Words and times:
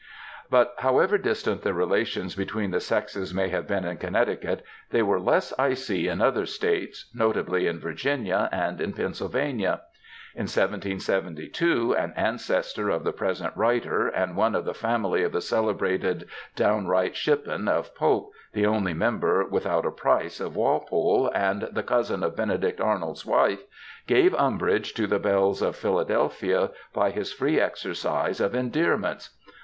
But 0.49 0.73
however 0.79 1.19
distant 1.19 1.61
the 1.61 1.75
relations 1.75 2.33
between 2.33 2.71
the 2.71 2.79
sexes 2.79 3.35
may 3.35 3.49
have 3.49 3.67
been 3.67 3.85
in 3.85 3.97
Connecticut, 3.97 4.63
they 4.89 5.03
were 5.03 5.19
less 5.19 5.53
icy 5.59 6.07
in 6.07 6.21
other 6.23 6.47
States, 6.47 7.11
notably 7.13 7.67
in 7.67 7.79
Virginia 7.79 8.49
and 8.51 8.81
in 8.81 8.93
Pennsylvania. 8.93 9.81
In 10.33 10.45
1772 10.47 11.93
an 11.95 12.13
ancestor 12.15 12.89
of 12.89 13.03
the 13.03 13.11
present 13.13 13.55
writer, 13.55 14.07
and 14.07 14.35
one 14.35 14.55
of 14.55 14.65
the 14.65 14.73
family 14.73 15.21
of 15.21 15.33
the 15.33 15.39
celebrated" 15.39 16.25
downright 16.65 17.15
Shippen 17.15 17.61
"^ 17.65 17.67
of 17.69 17.93
Pope, 17.93 18.31
the 18.53 18.65
only 18.65 18.95
member 18.95 19.45
without 19.45 19.85
a 19.85 19.91
price 19.91 20.39
^ 20.39 20.41
of 20.43 20.55
Walpole, 20.55 21.29
and 21.35 21.69
the 21.73 21.83
cousin 21.83 22.23
of 22.23 22.35
Benedict 22.35 22.79
Amold^s 22.79 23.23
wife, 23.23 23.63
gave 24.07 24.33
umbrage 24.33 24.95
to 24.95 25.05
the 25.05 25.19
belles 25.19 25.61
of 25.61 25.75
Philadelphia 25.75 26.71
by 26.91 27.11
his 27.11 27.31
free 27.31 27.59
exercise 27.59 28.41
of 28.41 28.55
endearments. 28.55 29.37